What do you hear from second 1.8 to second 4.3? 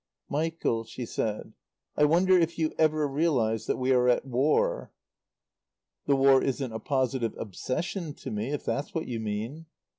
"I wonder if you ever realize that we are at